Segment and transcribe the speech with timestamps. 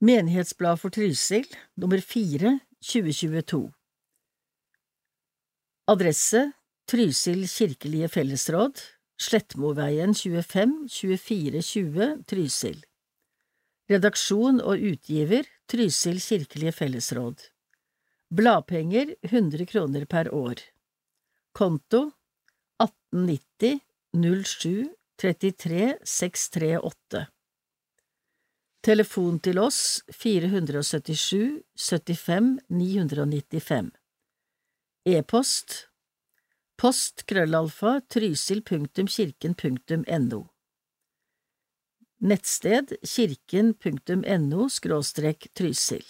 [0.00, 3.72] Menighetsblad for Trysil, nummer 4, 2022
[5.90, 6.52] Adresse
[6.86, 8.78] Trysil kirkelige fellesråd,
[9.18, 12.78] Slettmoveien 25 2420 Trysil.
[13.90, 17.42] Redaksjon og utgiver Trysil kirkelige fellesråd.
[18.30, 20.62] Bladpenger 100 kroner per år.
[21.58, 22.04] Konto
[22.78, 23.82] 1890
[24.14, 27.26] 07 33 638
[28.84, 33.90] Telefon til oss 477 75 995
[35.08, 35.88] E-post
[36.78, 40.40] Post krøllalfa trysil.kirken.no
[42.18, 46.06] Nettsted kirken.no skråstrek trysil.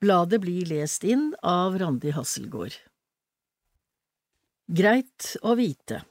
[0.00, 2.74] Bladet blir lest inn av Randi Hasselgaard.
[4.68, 6.04] Greit å vite.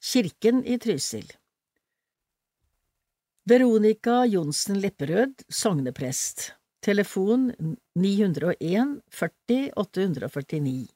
[0.00, 1.28] Kirken i Trysil
[3.46, 6.56] Veronica Johnsen Lepperød, sogneprest.
[6.82, 7.52] Telefon
[7.94, 10.88] 901 40 849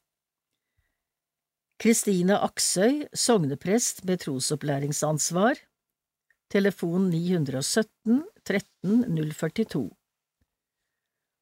[1.79, 5.63] Kristine Aksøy, sogneprest med trosopplæringsansvar.
[6.51, 9.87] Telefon 917 13 042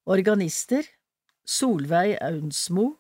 [0.05, 0.85] Organister
[1.47, 2.91] Solveig Aunsmo.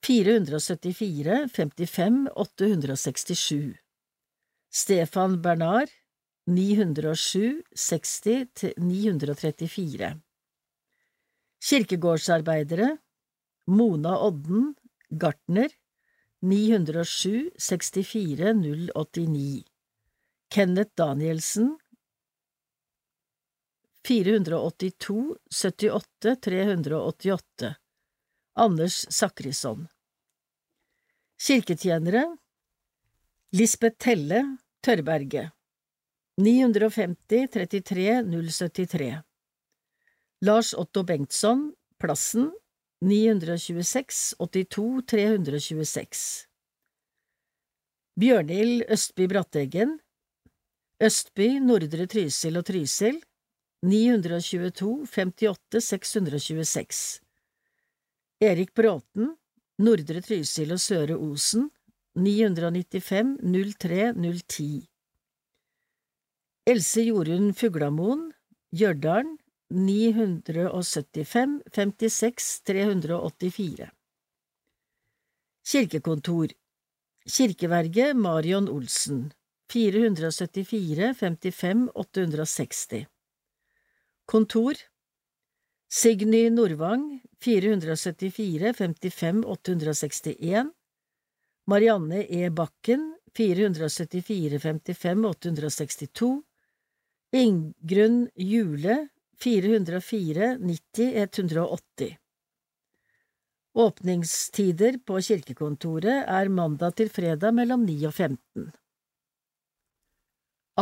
[0.00, 3.76] 474 55 867
[4.72, 5.99] Stefan Bernard
[6.46, 10.20] 907 60 934
[11.60, 12.96] Kirkegårdsarbeidere
[13.66, 14.74] Mona Odden
[15.10, 15.70] Gartner
[16.42, 18.54] 907 64
[18.94, 19.64] 089
[20.50, 21.78] Kenneth Danielsen
[24.08, 27.74] 482 78 388
[28.54, 29.86] Anders Sakrisson
[31.46, 32.24] Kirketjenere
[33.52, 35.50] Lisbeth Telle Tørrberget
[36.40, 39.22] 950 33 073
[40.40, 42.52] Lars Otto Bengtsson Plassen
[43.00, 46.46] 926 82 326
[48.20, 49.98] Bjørnhild Østby Bratteggen
[51.00, 53.20] Østby, Nordre Trysil og Trysil
[53.84, 57.20] 922 58 626
[58.40, 59.34] Erik Bråten
[59.84, 61.68] Nordre Trysil og Søre Osen
[62.16, 63.36] 995
[63.76, 64.89] 03 010
[66.66, 68.26] Else Jorunn Fuglamoen
[68.76, 69.38] Gjørdalen
[69.70, 73.88] 975 56 384
[75.64, 76.52] Kirkekontor.
[77.24, 79.32] Kirkeverget Marion Olsen.
[79.72, 83.06] 474 55 860
[84.26, 84.74] Kontor.
[85.88, 90.74] Signy Nordvang 474 55 861
[91.66, 92.50] Marianne E.
[92.50, 96.49] Bakken 474 55 862
[97.32, 99.08] Ingrunn Jule
[99.38, 102.16] 404 90 180
[103.74, 108.64] Åpningstider på kirkekontoret er mandag til fredag mellom 9 og 15.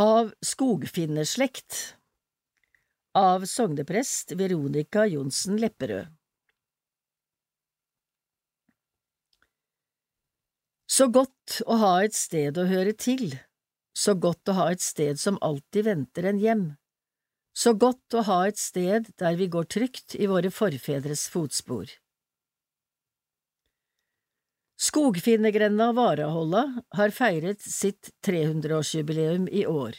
[0.01, 1.77] Av skogfinnerslekt.
[3.13, 6.09] Av sogneprest Veronica Johnsen Lepperød.
[10.89, 13.37] Så godt å ha et sted å høre til,
[13.99, 16.67] så godt å ha et sted som alltid venter en hjem,
[17.51, 21.89] så godt å ha et sted der vi går trygt i våre forfedres fotspor.
[24.79, 26.63] Skogfinnergrenda Varaholla
[26.95, 29.97] har feiret sitt 300-årsjubileum i år,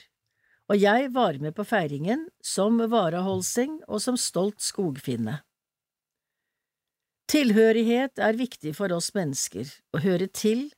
[0.73, 5.43] og jeg var med på feiringen som varaholsing og som stolt skogfinne.
[7.31, 10.71] Tilhørighet er viktig for oss mennesker, å høre til,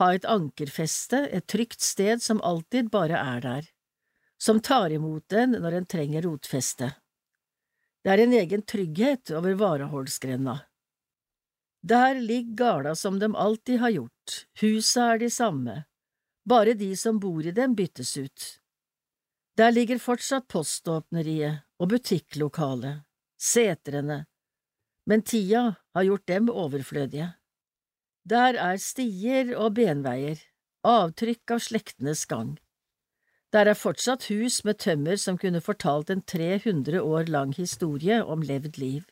[0.00, 3.68] ha et ankerfeste, et trygt sted som alltid bare er der,
[4.38, 6.90] som tar imot en når en trenger rotfeste.
[8.04, 10.60] Det er en egen trygghet over Varaholsgrenda.
[11.86, 15.84] Der ligger garda som de alltid har gjort, husa er de samme,
[16.44, 18.46] bare de som bor i dem byttes ut.
[19.56, 23.06] Der ligger fortsatt poståpneriet og butikklokalet,
[23.40, 24.26] setrene,
[25.06, 27.30] men tida har gjort dem overflødige.
[28.26, 30.40] Der er stier og benveier,
[30.82, 32.56] avtrykk av slektenes gang.
[33.54, 38.42] Der er fortsatt hus med tømmer som kunne fortalt en 300 år lang historie om
[38.42, 39.04] levd liv.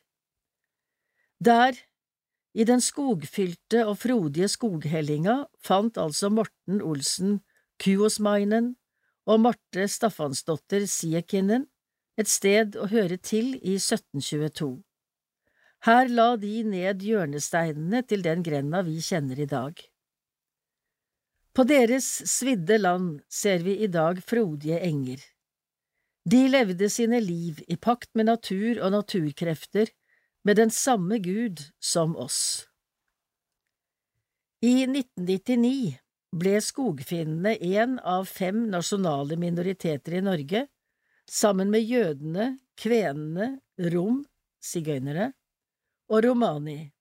[1.39, 1.79] Der,
[2.55, 7.39] i den skogfylte og frodige skoghellinga, fant altså Morten Olsen
[7.79, 8.75] Kuosmainen
[9.27, 11.69] og Marte Staffansdotter Siekinen
[12.19, 14.83] et sted å høre til i 1722.
[15.85, 19.83] Her la de ned hjørnesteinene til den grenda vi kjenner i dag.
[21.55, 25.21] På deres svidde land ser vi i dag frodige enger.
[26.25, 29.93] De levde sine liv i pakt med natur og naturkrefter,
[30.45, 32.67] med den samme Gud som oss.
[34.65, 36.01] I 1999
[36.33, 40.67] ble skogfinnene en av fem nasjonale minoriteter i Norge,
[41.29, 42.51] sammen med jødene,
[42.81, 43.55] kvenene,
[43.93, 44.23] rom,
[44.65, 45.33] sigøynere,
[46.11, 46.93] og romani,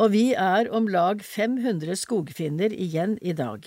[0.00, 3.66] og vi er om lag 500 skogfinner igjen i dag.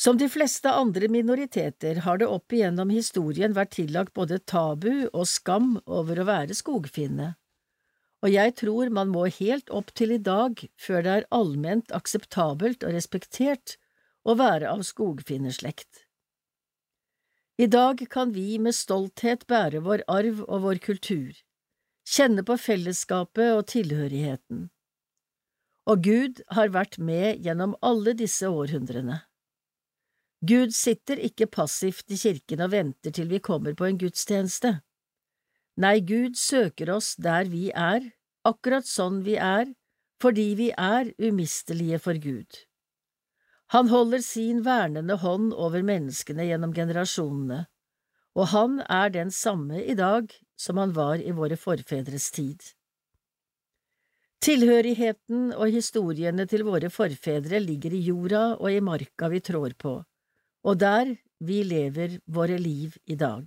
[0.00, 5.26] Som de fleste andre minoriteter har det opp igjennom historien vært tillagt både tabu og
[5.28, 7.34] skam over å være skogfinne,
[8.20, 12.84] og jeg tror man må helt opp til i dag før det er allment akseptabelt
[12.84, 13.76] og respektert
[14.24, 16.06] å være av skogfinnerslekt.
[17.60, 21.32] I dag kan vi med stolthet bære vår arv og vår kultur,
[22.10, 24.68] kjenne på fellesskapet og tilhørigheten.
[25.90, 29.22] Og Gud har vært med gjennom alle disse århundrene.
[30.46, 34.78] Gud sitter ikke passivt i kirken og venter til vi kommer på en gudstjeneste.
[35.80, 38.10] Nei, Gud søker oss der vi er,
[38.48, 39.68] akkurat sånn vi er,
[40.20, 42.64] fordi vi er umistelige for Gud.
[43.70, 47.66] Han holder sin vernende hånd over menneskene gjennom generasjonene,
[48.34, 52.60] og han er den samme i dag som han var i våre forfedres tid.
[54.44, 59.98] Tilhørigheten og historiene til våre forfedre ligger i jorda og i marka vi trår på,
[60.64, 63.44] og der vi lever våre liv i dag.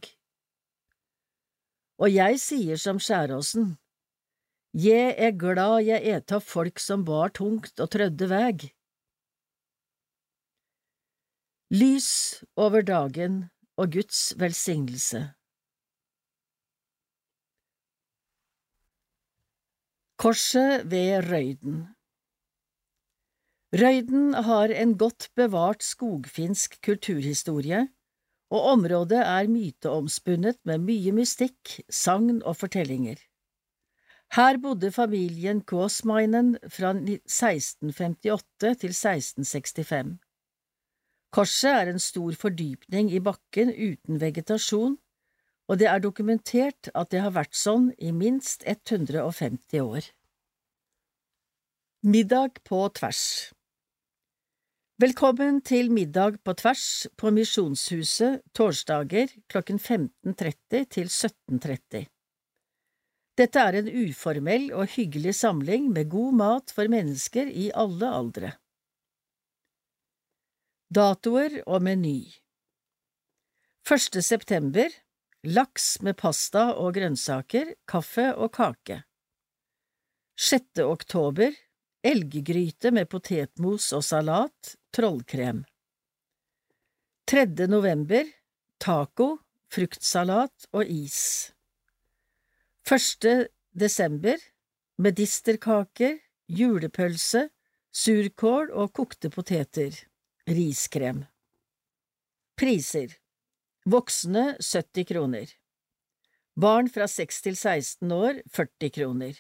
[2.02, 3.78] Og jeg sier som Skjæråsen,
[4.74, 8.74] Jeg er glad jeg eta folk som bar tungt og trødde veg.
[11.70, 15.34] Lys over dagen og Guds velsignelse.
[20.24, 21.82] Korset ved Røyden
[23.76, 27.82] Røyden har en godt bevart skogfinsk kulturhistorie,
[28.48, 33.20] og området er myteomspunnet med mye mystikk, sagn og fortellinger.
[34.38, 40.16] Her bodde familien Kåsmainen fra 1658 til 1665.
[41.36, 44.96] Korset er en stor fordypning i bakken uten vegetasjon,
[45.70, 50.08] og det er dokumentert at det har vært sånn i minst 150 år.
[52.04, 53.54] Middag på tvers
[55.02, 62.04] Velkommen til middag på tvers på Misjonshuset torsdager klokken 15.30 til 17.30.
[63.40, 68.54] Dette er en uformell og hyggelig samling med god mat for mennesker i alle aldre.
[70.94, 72.20] Datoer og meny
[73.90, 74.22] 1.
[74.24, 74.94] september
[75.44, 79.02] Laks med pasta og grønnsaker, kaffe og kake
[80.40, 80.80] 6.
[80.88, 81.52] oktober
[82.00, 85.66] Elggryte med potetmos og salat, trollkrem
[87.28, 87.44] 3.
[87.68, 88.30] november
[88.80, 89.28] Taco,
[89.68, 91.52] fruktsalat og is
[92.88, 93.50] 1.
[93.76, 94.40] desember
[94.96, 97.50] Medisterkaker, julepølse,
[97.92, 100.00] surkål og kokte poteter
[100.48, 101.26] Riskrem
[102.56, 103.20] Priser
[103.86, 105.50] Voksne 70 kroner.
[106.56, 109.34] Barn fra 6 til 16 år 40 kroner.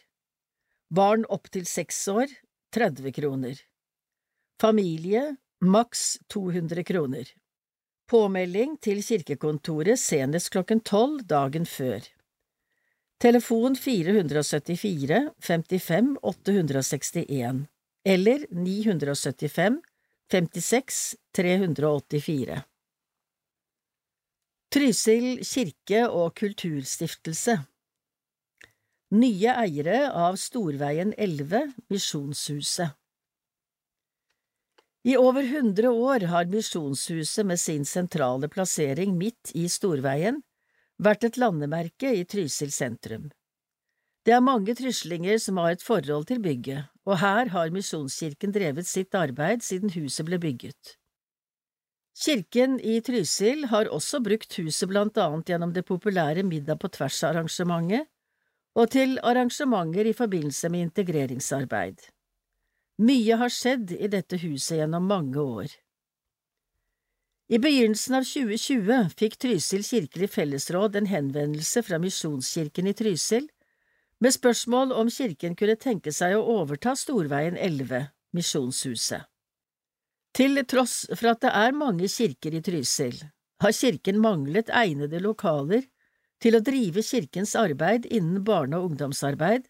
[0.91, 2.33] Barn opp til 6 år
[2.75, 3.61] 30 kroner.
[4.59, 5.21] Familie
[5.63, 7.31] maks 200 kroner.
[8.11, 12.03] Påmelding til kirkekontoret senest klokken tolv dagen før.
[13.23, 17.63] Telefon 474 55 861
[18.03, 19.79] eller 975
[20.27, 22.72] 56 384
[24.73, 27.53] Trysil kirke og kulturstiftelse
[29.13, 31.59] Nye eiere av Storveien 11,
[31.93, 32.95] Misjonshuset
[35.05, 40.41] I over hundre år har Misjonshuset med sin sentrale plassering midt i Storveien
[40.97, 43.29] vært et landemerke i Trysil sentrum.
[44.25, 48.89] Det er mange tryslinger som har et forhold til bygget, og her har Misjonskirken drevet
[48.89, 50.97] sitt arbeid siden huset ble bygget.
[52.13, 58.05] Kirken i Trysil har også brukt huset blant annet gjennom det populære Middag på tvers-arrangementet
[58.77, 62.05] og til arrangementer i forbindelse med integreringsarbeid.
[63.01, 65.73] Mye har skjedd i dette huset gjennom mange år.
[67.49, 73.49] I begynnelsen av 2020 fikk Trysil kirkelig fellesråd en henvendelse fra Misjonskirken i Trysil
[74.21, 79.32] med spørsmål om kirken kunne tenke seg å overta Storveien 11, Misjonshuset.
[80.33, 83.19] Til tross for at det er mange kirker i Trysil,
[83.61, 85.85] har kirken manglet egnede lokaler
[86.41, 89.67] til å drive kirkens arbeid innen barne- og ungdomsarbeid,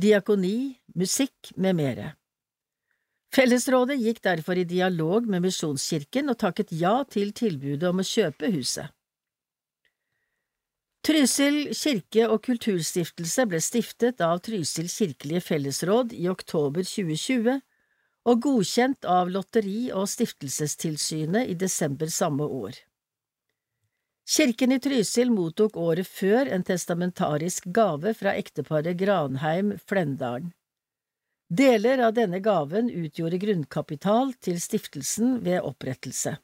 [0.00, 2.12] diakoni, musikk med mere.
[3.34, 8.52] Fellesrådet gikk derfor i dialog med Misjonskirken og takket ja til tilbudet om å kjøpe
[8.54, 8.94] huset.
[11.04, 17.58] Trysil kirke- og kulturstiftelse ble stiftet av Trysil kirkelige fellesråd i oktober 2020
[18.24, 22.80] og godkjent av Lotteri- og stiftelsestilsynet i desember samme år.
[24.24, 30.54] Kirken i Trysil mottok året før en testamentarisk gave fra ekteparet Granheim Flendalen.
[31.52, 36.38] Deler av denne gaven utgjorde grunnkapital til stiftelsen ved opprettelse.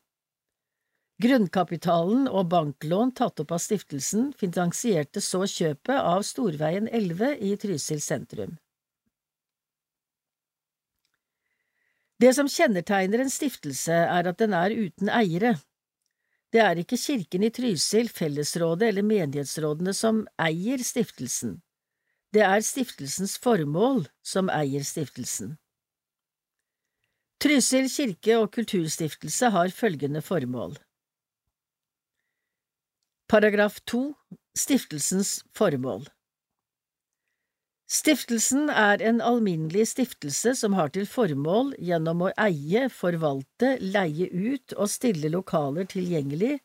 [1.21, 8.01] Grunnkapitalen og banklån tatt opp av stiftelsen finansierte så kjøpet av Storveien 11 i Trysil
[8.05, 8.55] sentrum.
[12.21, 15.55] Det som kjennetegner en stiftelse, er at den er uten eiere.
[16.53, 21.61] Det er ikke kirken i Trysil, fellesrådet eller menighetsrådene som eier stiftelsen.
[22.35, 25.57] Det er stiftelsens formål som eier stiftelsen.
[27.41, 30.77] Trysil kirke- og kulturstiftelse har følgende formål.
[33.31, 34.03] Paragraf 2
[34.59, 36.05] Stiftelsens formål
[37.91, 44.77] Stiftelsen er en alminnelig stiftelse som har til formål gjennom å eie, forvalte, leie ut
[44.77, 46.61] og stille lokaler tilgjengelig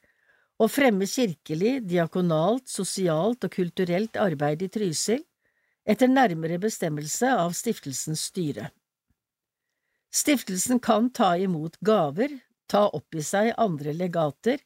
[0.61, 5.23] å fremme kirkelig, diakonalt, sosialt og kulturelt arbeid i Trysil,
[5.81, 8.69] etter nærmere bestemmelse av stiftelsens styre.
[10.13, 12.37] Stiftelsen kan ta imot gaver,
[12.69, 14.61] ta opp i seg andre legater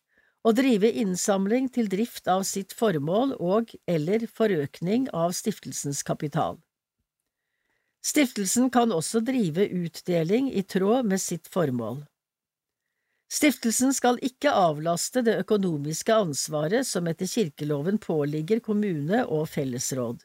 [0.47, 6.59] og drive innsamling til drift av sitt formål og eller forøkning av stiftelsens kapital.
[8.05, 12.05] Stiftelsen kan også drive utdeling i tråd med sitt formål.
[13.29, 20.23] Stiftelsen skal ikke avlaste det økonomiske ansvaret som etter kirkeloven påligger kommune og fellesråd.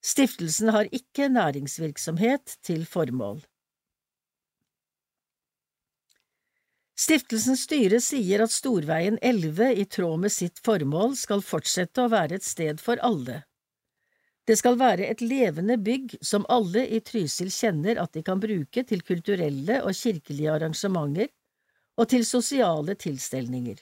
[0.00, 3.42] Stiftelsen har ikke næringsvirksomhet til formål.
[6.98, 12.40] Stiftelsens styre sier at Storveien 11 i tråd med sitt formål skal fortsette å være
[12.40, 13.44] et sted for alle.
[14.48, 18.82] Det skal være et levende bygg som alle i Trysil kjenner at de kan bruke
[18.88, 21.30] til kulturelle og kirkelige arrangementer
[22.00, 23.78] og til sosiale tilstelninger.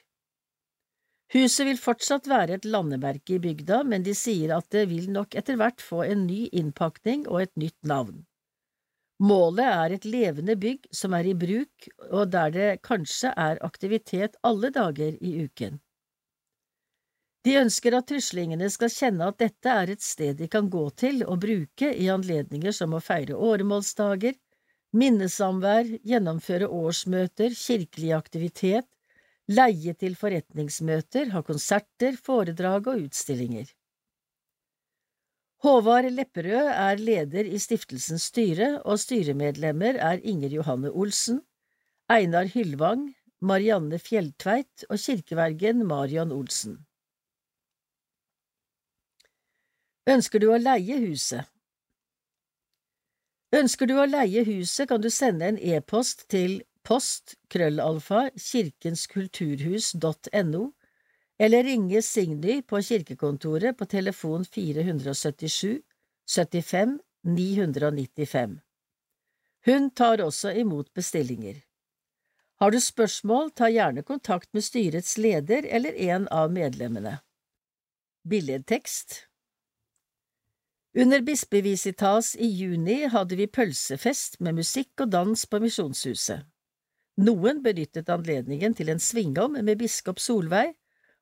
[1.32, 5.34] Huset vil fortsatt være et landemerke i bygda, men de sier at det vil nok
[5.40, 8.26] etter hvert få en ny innpakning og et nytt navn.
[9.18, 14.36] Målet er et levende bygg som er i bruk, og der det kanskje er aktivitet
[14.44, 15.78] alle dager i uken.
[17.46, 21.22] De ønsker at truslingene skal kjenne at dette er et sted de kan gå til
[21.24, 24.34] og bruke i anledninger som å feire åremålsdager,
[24.96, 28.88] minnesamvær, gjennomføre årsmøter, kirkelig aktivitet,
[29.48, 33.70] leie til forretningsmøter, ha konserter, foredrag og utstillinger.
[35.66, 41.42] Håvard Lepperød er leder i stiftelsens styre, og styremedlemmer er Inger Johanne Olsen,
[42.08, 46.86] Einar Hyllvang, Marianne Fjelltveit og kirkevergen Marion Olsen.
[50.06, 51.42] Ønsker du å leie huset?
[53.58, 60.75] Ønsker du å leie huset, kan du sende en e-post til post krøllalfa kirkenskulturhus.no,
[61.38, 65.82] eller ringe Signy på kirkekontoret på telefon 477
[66.28, 68.60] 75 995.
[69.66, 71.62] Hun tar også imot bestillinger.
[72.56, 77.18] Har du spørsmål, ta gjerne kontakt med styrets leder eller en av medlemmene.
[78.24, 79.26] Billedtekst
[80.96, 86.46] Under bispevisitas i juni hadde vi pølsefest med musikk og dans på Misjonshuset.
[87.16, 90.72] Noen benyttet anledningen til en svingom med biskop Solveig,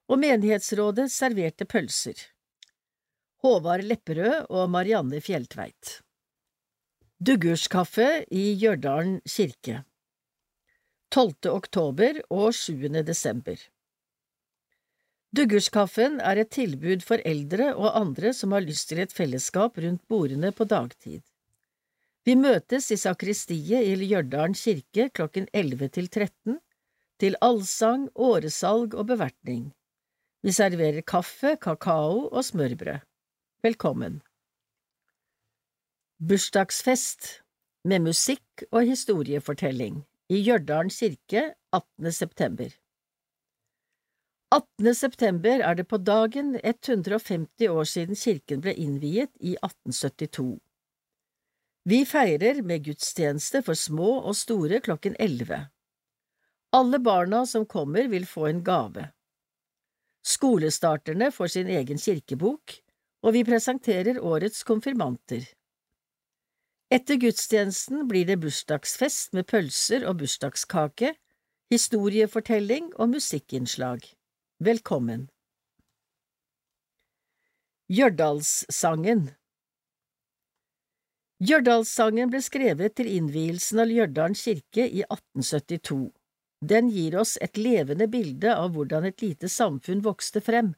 [0.08, 2.18] og menighetsrådet serverte pølser.
[3.44, 5.98] Håvard Lepperød og Marianne Fjelltveit.
[7.24, 9.84] Duggurskaffe i Gjørdalen kirke
[11.14, 11.52] 12.
[11.52, 12.88] oktober og 7.
[13.06, 13.60] desember
[15.34, 20.02] Duggurskaffen er et tilbud for eldre og andre som har lyst til et fellesskap rundt
[20.08, 21.22] bordene på dagtid.
[22.24, 26.58] Vi møtes i sakristiet i Hjørdalen kirke klokken 11 til 13
[27.22, 29.72] til allsang, åresalg og bevertning.
[30.44, 33.00] Vi serverer kaffe, kakao og smørbrød.
[33.64, 34.18] Velkommen.
[36.20, 37.28] Bursdagsfest
[37.88, 42.12] med musikk og historiefortelling i Ljørdalen kirke 18.
[42.12, 42.76] september.
[44.52, 44.94] 18.
[44.94, 50.60] september er det på dagen 150 år siden kirken ble innviet i 1872.
[51.88, 55.64] Vi feirer med gudstjeneste for små og store klokken elleve.
[56.76, 59.13] Alle barna som kommer vil få en gave.
[60.24, 62.78] Skolestarterne får sin egen kirkebok,
[63.24, 65.44] og vi presenterer årets konfirmanter.
[66.92, 71.12] Etter gudstjenesten blir det bursdagsfest med pølser og bursdagskake,
[71.72, 74.04] historiefortelling og musikkinnslag.
[74.64, 75.28] Velkommen.
[77.92, 79.26] Hjørdalssangen
[81.44, 86.06] Hjørdalssangen ble skrevet til innvielsen av Ljørdalen kirke i 1872.
[86.64, 90.72] Den gir oss et levende bilde av hvordan et lite samfunn vokste frem.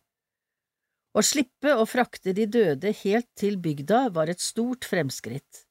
[1.15, 5.63] Å slippe å frakte de døde helt til bygda var et stort fremskritt,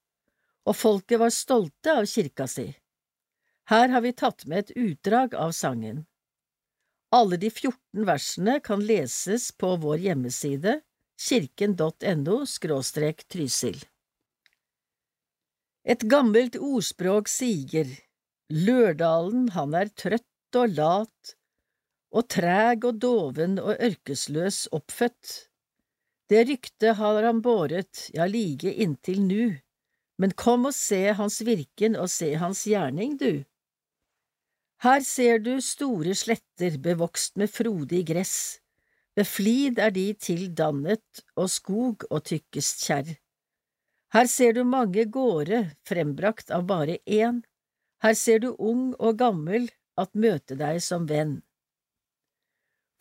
[0.66, 2.70] og folket var stolte av kirka si.
[3.70, 6.06] Her har vi tatt med et utdrag av sangen.
[7.12, 10.80] Alle de 14 versene kan leses på vår hjemmeside
[11.28, 12.38] kirken.no–
[13.32, 13.78] Trysil.
[15.86, 17.90] Et gammelt ordspråk sier,
[18.54, 21.36] Lørdalen han er trøtt og lat,
[22.14, 25.32] og treg og doven og ørkesløs oppfødt.
[26.30, 29.56] Det ryktet har han båret, ja, like inntil nu,
[30.22, 33.44] men kom og se hans virken og se hans gjerning, du.
[34.86, 38.62] Her ser du store sletter bevokst med frodig gress,
[39.16, 43.16] ved flid er de til dannet og skog og tykkest kjerr.
[44.14, 47.42] Her ser du mange gårder frembrakt av bare én,
[48.06, 51.40] her ser du ung og gammel at møte deg som venn.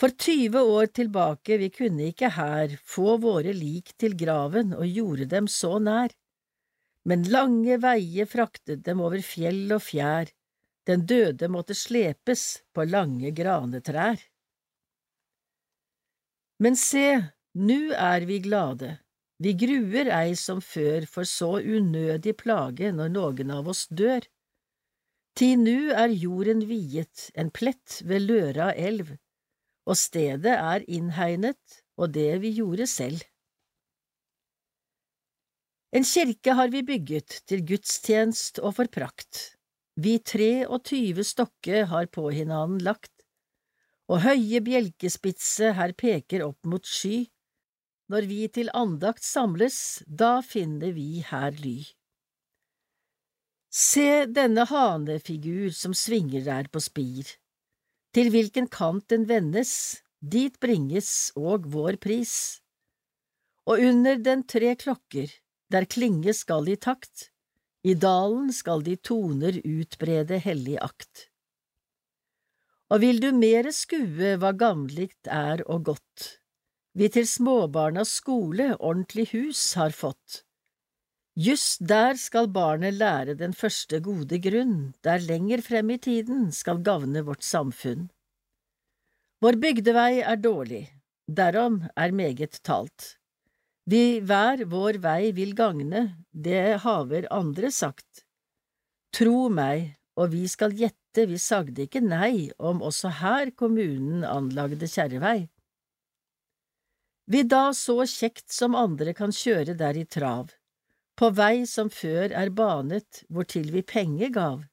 [0.01, 5.29] For tyve år tilbake vi kunne ikke her få våre lik til graven og gjorde
[5.31, 6.15] dem så nær,
[7.05, 10.33] men lange veier fraktet dem over fjell og fjær,
[10.89, 14.21] den døde måtte slepes på lange granetrær.
[16.65, 17.09] Men se,
[17.55, 18.95] nu er vi glade,
[19.37, 24.25] vi gruer ei som før for så unødig plage når noen av oss dør.
[25.35, 29.17] Ti nu er jorden viet, en plett ved Løra elv,
[29.85, 33.25] og stedet er innhegnet, og det vi gjorde selv.
[35.95, 39.43] En kirke har vi bygget til gudstjenest og for prakt,
[39.95, 43.13] vi tre og tyve stokke har på hinanden lagt,
[44.11, 47.25] og høye bjelkespitse her peker opp mot sky.
[48.11, 51.79] Når vi til andakt samles, da finner vi her ly.
[53.75, 57.27] Se denne hanefigur som svinger der på spir.
[58.15, 59.73] Til hvilken kant den vendes,
[60.23, 62.35] dit bringes og vår pris.
[63.67, 65.33] Og under den tre klokker,
[65.75, 67.33] der klinge skal i takt,
[67.83, 71.27] i dalen skal de toner utbrede hellig akt.
[72.95, 76.31] Og vil du mere skue hva gamlikt er og godt,
[76.95, 80.45] vi til småbarnas skole ordentlig hus har fått.
[81.35, 86.79] Just der skal barnet lære den første gode grunn, der lenger frem i tiden skal
[86.79, 88.07] gagne vårt samfunn.
[89.43, 90.85] Vår bygdevei er dårlig,
[91.27, 93.19] derom er meget talt.
[93.91, 98.23] Vi hver vår vei vil gagne, det haver andre sagt.
[99.11, 104.87] Tro meg, og vi skal gjette, vi sagde ikke nei om også her kommunen anlagde
[104.87, 105.49] kjerrevei.
[107.27, 110.55] Vi da så kjekt som andre kan kjøre der i trav,
[111.19, 114.65] på vei som før er banet, hvortil vi penger gav.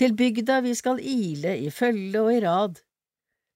[0.00, 2.80] Til bygda vi skal ile i følge og i rad,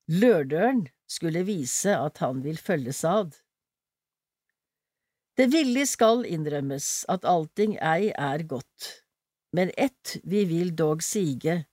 [0.08, 3.34] Lørdøren skulle vise at han vil følges ad.
[5.36, 8.88] Det villig skal innrømmes at allting ei er godt,
[9.52, 11.64] men ett vi vil dog sige,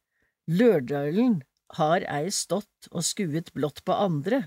[0.47, 1.39] Lørdølen
[1.79, 4.43] har ei stått og skuet blått på andre,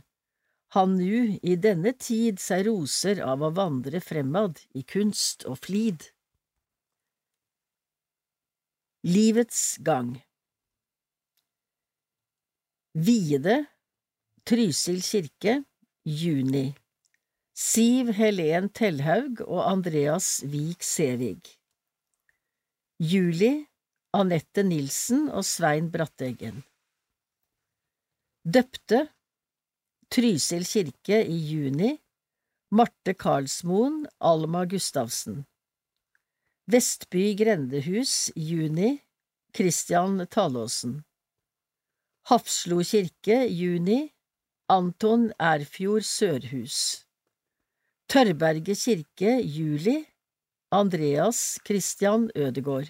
[0.76, 6.10] han nu i denne tid seg roser av å vandre fremad i kunst og flid.
[9.08, 10.18] Livets gang.
[12.92, 13.62] Viede,
[14.48, 15.62] Trysil kirke,
[16.04, 16.72] juni.
[17.58, 21.56] Siv Helen Tellhaug og Andreas Vik Sevig
[23.02, 23.50] Juli
[24.14, 26.62] Anette Nilsen og Svein Bratteggen.
[28.46, 29.08] Døpte
[30.10, 31.98] Trysil kirke i juni.
[32.70, 35.44] Marte Karlsmoen, Alma Gustavsen.
[36.68, 39.00] Vestby grendehus, juni.
[39.54, 41.02] Christian Talåsen
[42.28, 44.12] Hafslo kirke, juni.
[44.68, 47.04] Anton Erfjord Sørhus.
[48.08, 50.06] Tørberget kirke, juli.
[50.70, 52.88] Andreas Christian Ødegård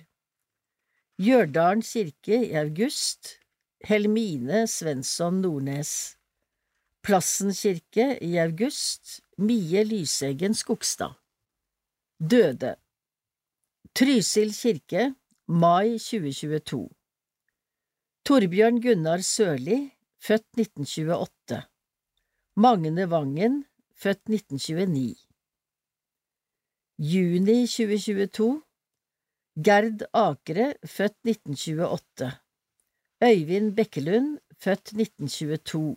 [1.19, 3.39] Hjørdalen kirke i august.
[3.85, 6.18] Helmine Svensson Nordnes
[7.03, 9.21] Plassen kirke i august.
[9.39, 11.15] Mie Lyseggen Skogstad.
[12.21, 12.77] Døde.
[13.95, 15.15] Trysil kirke
[15.49, 16.89] mai 2022
[18.29, 19.79] Torbjørn Gunnar Sørli,
[20.21, 21.63] født 1928
[22.61, 23.65] Magne Vangen,
[23.97, 25.15] født 1929
[26.99, 28.51] Juni 2022
[29.65, 32.33] Gerd Akre, født 1928
[33.25, 35.97] Øyvind Bekkelund, født 1922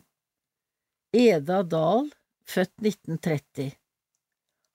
[1.13, 2.05] Eda Dahl,
[2.47, 3.73] født 1930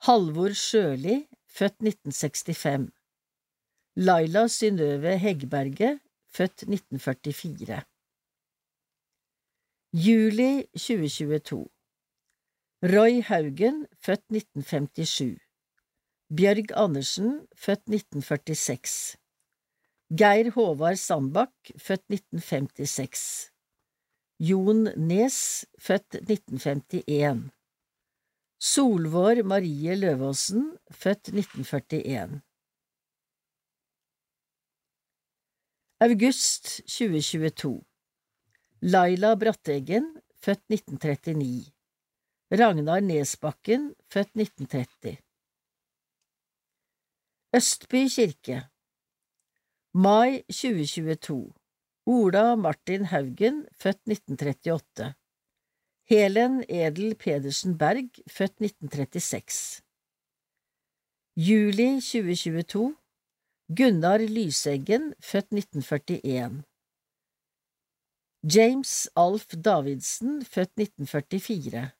[0.04, 2.90] Halvor Sjøli, født 1965
[3.96, 7.80] Laila Synnøve Heggberget, født 1944
[9.96, 11.62] Juli 2022
[12.84, 15.40] Roy Haugen, født 1957
[16.36, 19.16] Bjørg Andersen, født 1946
[20.12, 23.55] Geir Håvard Sandbakk, født 1956
[24.38, 27.46] Jon Nes, født 1951
[28.60, 32.42] Solvår Marie Løvaasen, født 1941
[36.04, 37.80] August 2022
[38.84, 41.72] Laila Bratteggen, født 1939
[42.60, 45.16] Ragnar Nesbakken, født 1930
[47.56, 48.66] Østby kirke.
[49.96, 51.55] Mai 2022
[52.08, 55.14] Ola Martin Haugen, født 1938
[56.06, 59.82] Helen Edel Pedersen Berg, født 1936
[61.34, 62.94] Juli 2022
[63.74, 66.62] Gunnar Lyseggen, født 1941
[68.54, 71.90] James Alf Davidsen, født 1944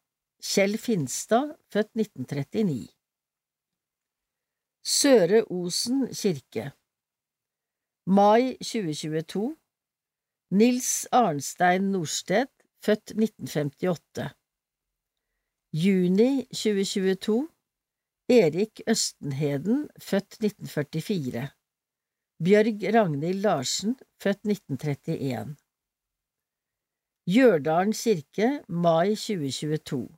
[0.53, 2.88] Kjell Finstad, født 1939
[4.87, 6.71] Søre Osen kirke.
[8.07, 9.57] Mai 2022
[10.51, 12.47] Nils Arnstein Norsted,
[12.79, 14.31] født 1958
[15.73, 17.49] Juni 2022
[18.31, 21.49] Erik Østenheden, født 1944
[22.45, 25.57] Bjørg Ragnhild Larsen, født 1931
[27.27, 30.09] Gjørdalen kirke, mai 2022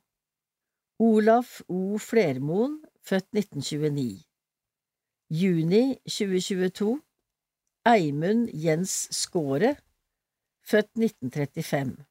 [0.99, 1.97] Olaf O.
[1.97, 4.23] Flermoen, født 1929
[5.41, 7.01] Juni 2022
[7.97, 9.75] Eimund Jens Skåre,
[10.69, 12.05] født 1935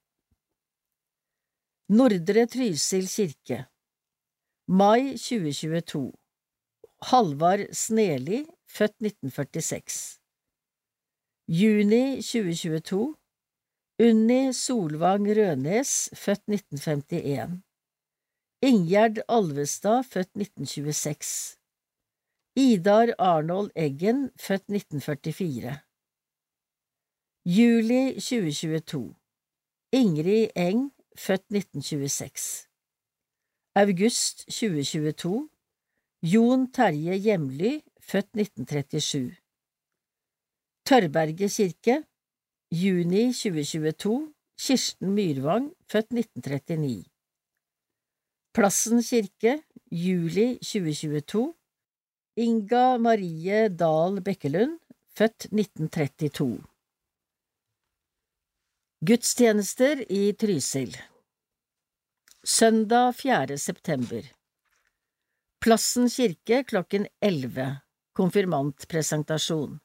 [1.94, 3.58] Nordre Trysil kirke.
[4.66, 6.00] Mai 2022
[7.10, 10.18] Halvard Sneli, født 1946
[11.60, 13.14] Juni 2022
[14.08, 17.62] Unni Solvang Rønes, født 1951
[18.62, 21.58] Ingjerd Alvestad, født 1926
[22.58, 25.88] Idar Arnold Eggen, født 1944
[27.48, 29.14] Juli 2022
[29.92, 32.68] Ingrid Eng, født 1926
[33.74, 35.48] August 2022
[36.22, 39.32] Jon Terje Hjemly, født 1937
[40.84, 42.04] Tørberget kirke.
[42.82, 47.04] Juni 2022 Kirsten Myrvang, født 1939
[48.52, 49.62] Plassen kirke.
[49.90, 51.54] Juli 2022
[52.37, 54.80] Inga Marie Dahl Bekkelund,
[55.16, 56.77] født 1932
[59.00, 60.96] Gudstjenester i Trysil.
[62.42, 63.58] Søndag 4.
[63.58, 64.24] september.
[65.62, 67.76] Plassen kirke klokken 11
[68.18, 69.78] Konfirmantpresentasjon.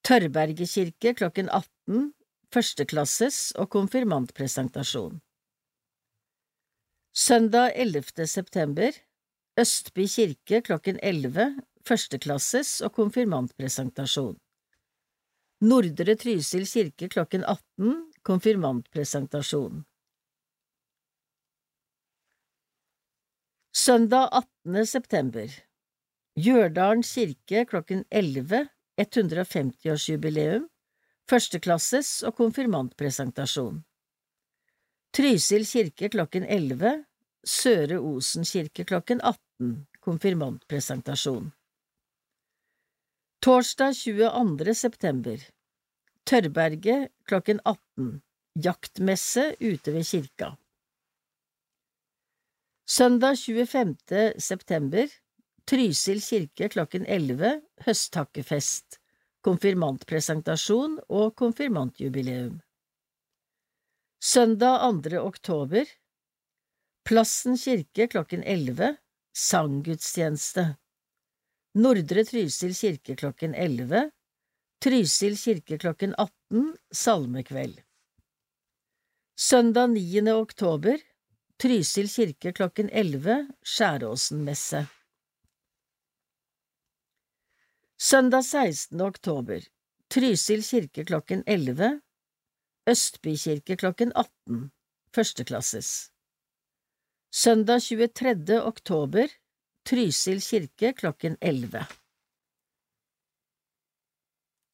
[0.00, 2.14] Tørrberget kirke klokken 18
[2.56, 5.20] Førsteklasses og konfirmantpresentasjon.
[7.12, 8.26] Søndag 11.
[8.26, 8.96] september.
[9.60, 14.40] Østby kirke klokken 11 Førsteklasses og konfirmantpresentasjon
[15.60, 19.84] Nordre Trysil kirke klokken 18 Konfirmantpresentasjon.
[23.72, 24.86] Søndag 18.
[24.86, 25.48] september.
[26.36, 28.68] Gjørdalen kirke klokken 11
[29.00, 30.68] 150-årsjubileum
[31.24, 33.80] Førsteklasses og konfirmantpresentasjon.
[35.16, 36.98] Trysil kirke klokken 11
[37.48, 41.48] Søre Osen kirke klokken 18 Konfirmantpresentasjon
[43.44, 44.74] Torsdag 22.
[44.74, 45.42] september.
[46.26, 48.22] Tørrberget klokken 18
[48.64, 50.48] Jaktmesse ute ved kirka.
[52.88, 54.40] Søndag 25.
[54.40, 55.12] september.
[55.66, 58.98] Trysil kirke klokken 11 Høsttakkefest.
[59.44, 62.60] Konfirmantpresentasjon og konfirmantjubileum.
[64.18, 65.20] Søndag 2.
[65.20, 65.84] oktober.
[67.04, 68.96] Plassen kirke klokken 11
[69.36, 70.72] Sanggudstjeneste
[71.76, 74.10] Nordre Trysil kirke klokken 11,
[74.80, 77.82] Trysil kirke klokken 18, salmekveld.
[79.36, 80.32] Søndag 9.
[80.32, 80.96] oktober,
[81.58, 84.86] Trysil kirke klokken 11, Skjæråsenmesse.
[87.98, 89.00] Søndag 16.
[89.00, 89.60] oktober,
[90.08, 92.00] Trysil kirke klokken 11,
[92.88, 94.70] Østby kirke klokken 18,
[95.12, 96.10] førsteklasses.
[97.30, 98.62] Søndag 23.
[98.62, 99.28] oktober,
[99.86, 101.86] Trysil kirke klokken 11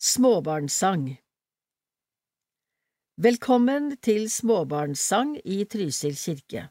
[0.01, 1.18] Småbarnssang
[3.20, 6.62] Velkommen til småbarnssang i Trysil kirke.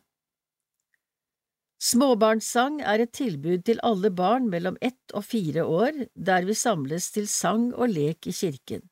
[1.77, 7.12] Småbarnssang er et tilbud til alle barn mellom ett og fire år, der vi samles
[7.13, 8.89] til sang og lek i kirken.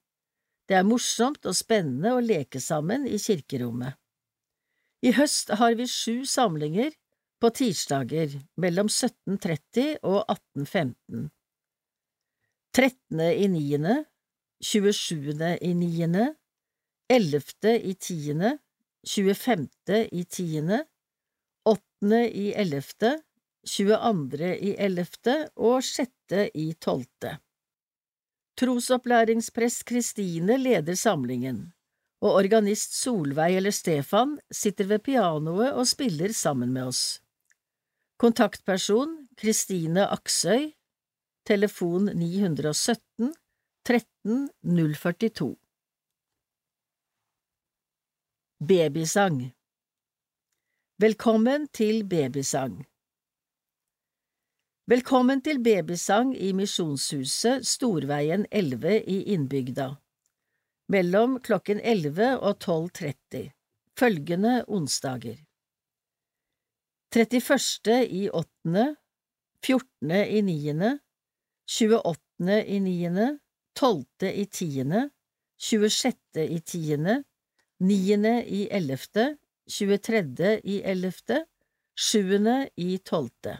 [0.69, 3.97] Det er morsomt og spennende å leke sammen i kirkerommet.
[5.01, 6.93] I høst har vi sju samlinger
[7.39, 11.29] på tirsdager mellom 17.30 og 18.15.
[12.75, 13.21] 13.
[13.21, 13.95] i niende,
[14.61, 15.57] 27.
[15.61, 16.35] i niende,
[17.09, 17.77] 11.
[17.79, 18.57] i tiende,
[19.07, 20.05] 25.
[20.11, 20.83] i tiende,
[21.65, 22.21] 8.
[22.29, 23.15] i ellevte,
[23.65, 24.51] 22.
[24.59, 26.11] i ellevte og 6.
[26.53, 27.37] i tolvte.
[28.59, 31.71] Trosopplæringsprest Kristine leder samlingen,
[32.21, 37.21] og organist Solveig eller Stefan sitter ved pianoet og spiller sammen med oss.
[38.19, 40.73] Kontaktperson Kristine Aksøy.
[41.45, 43.33] Telefon 917
[43.85, 45.55] 13 042
[48.59, 49.39] Babysang.
[50.99, 52.83] Velkommen til babysang.
[54.85, 59.93] Velkommen til babysang i Misjonshuset Storveien 11 i Innbygda,
[60.91, 63.51] mellom klokken 11 og 12.30,
[63.95, 65.48] følgende onsdager.
[67.11, 68.05] 31.
[68.09, 68.95] i åttende,
[69.65, 70.11] 14.
[70.11, 70.99] i niende,
[71.79, 72.65] 28.
[72.65, 73.39] i niende,
[73.75, 74.05] 12.
[74.33, 75.09] i tiende,
[75.57, 76.15] 26.
[76.37, 77.23] i tiende,
[77.79, 78.43] 9.
[78.45, 79.37] i ellevte,
[79.71, 80.61] 23.
[80.63, 81.45] i ellevte,
[81.97, 82.69] 7.
[82.75, 83.57] i tolvte.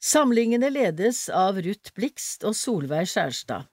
[0.00, 3.68] Samlingene ledes av Ruth Blikst og Solveig Skjærstad.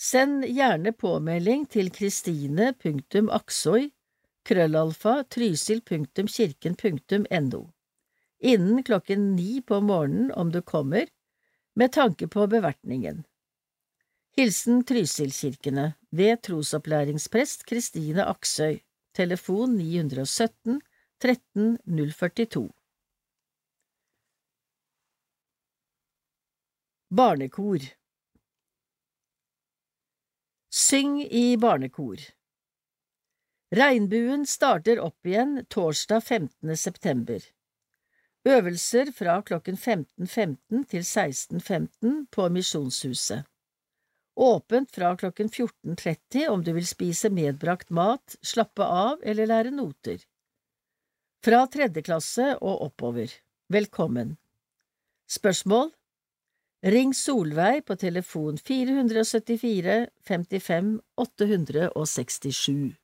[0.00, 3.90] Send gjerne påmelding til kristine.aksoi
[4.44, 7.72] krøllalfa trysil.kirken.no
[8.42, 11.06] innen klokken ni på morgenen om du kommer,
[11.74, 13.24] med tanke på bevertningen.
[14.36, 18.80] Hilsen Trysilkirkene ved trosopplæringsprest Kristine Aksøy,
[19.14, 20.80] telefon 917
[21.22, 22.70] 13 042.
[27.10, 27.78] Barnekor
[30.70, 32.16] Syng i barnekor
[33.72, 36.76] Regnbuen starter opp igjen torsdag 15.
[36.76, 37.40] september.
[38.44, 43.46] Øvelser fra klokken 15.15 til 16.15 på Misjonshuset.
[44.36, 50.20] Åpent fra klokken 14.30 om du vil spise medbrakt mat, slappe av eller lære noter.
[51.44, 53.32] Fra tredje klasse og oppover.
[53.72, 54.36] Velkommen.
[55.32, 55.94] Spørsmål?
[56.84, 63.01] Ring Solveig på telefon 474 55 867.